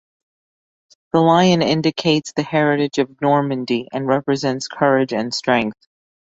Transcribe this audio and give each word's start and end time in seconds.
The 1.13 1.19
lion 1.19 1.61
indicates 1.61 2.33
the 2.33 2.41
heritage 2.41 2.97
of 2.97 3.21
Normandy 3.21 3.87
and 3.93 4.07
represents 4.07 4.67
courage 4.67 5.13
and 5.13 5.31
strength. 5.31 5.77